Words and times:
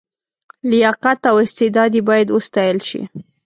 لیاقت 0.69 1.19
او 1.31 1.35
استعداد 1.45 1.91
یې 1.97 2.01
باید 2.09 2.27
وستایل 2.31 2.79
شي. 2.89 3.01